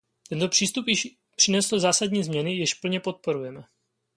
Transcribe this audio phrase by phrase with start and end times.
[0.29, 3.63] Tento přístup již přinesl zásadní změny, jež plně podporujeme.